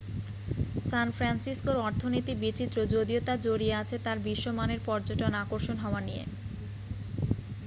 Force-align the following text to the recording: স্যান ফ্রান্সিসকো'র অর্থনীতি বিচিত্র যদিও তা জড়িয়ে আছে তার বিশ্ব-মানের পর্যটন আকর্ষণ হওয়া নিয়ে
স্যান 0.85 1.07
ফ্রান্সিসকো'র 1.11 1.77
অর্থনীতি 1.81 2.33
বিচিত্র 2.41 2.77
যদিও 2.93 3.19
তা 3.27 3.33
জড়িয়ে 3.45 3.75
আছে 3.81 3.95
তার 4.05 4.17
বিশ্ব-মানের 4.27 4.79
পর্যটন 4.85 5.31
আকর্ষণ 5.43 5.77
হওয়া 5.77 6.01
নিয়ে 6.01 6.23